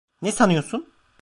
Ne 0.21 0.31
sanıyorsun? 0.31 0.93